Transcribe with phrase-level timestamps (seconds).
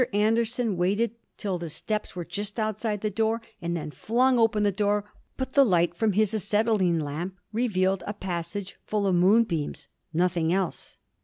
[0.13, 4.71] Anderson waited till the steps were just outside the room and then flung open the
[4.71, 5.05] door,
[5.37, 10.97] but the light from his acetylene lamp revealed a passage full of moonbeams nothing else.